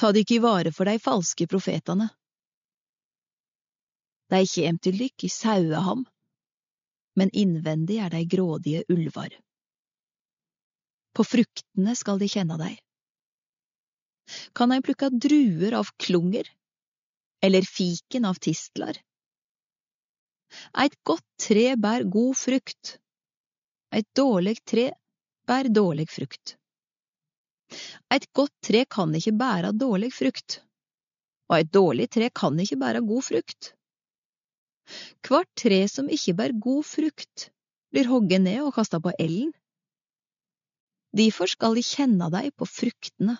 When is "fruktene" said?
11.26-11.92, 42.66-43.36